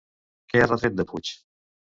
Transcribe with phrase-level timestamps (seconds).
[0.53, 1.35] Què ha retret de Puig?